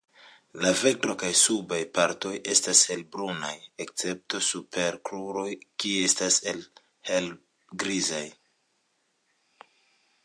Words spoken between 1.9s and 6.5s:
partoj estas helbrunaj, escepto super kruroj kie estas